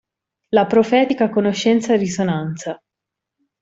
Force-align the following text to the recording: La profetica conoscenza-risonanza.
La 0.49 0.65
profetica 0.65 1.29
conoscenza-risonanza. 1.29 2.81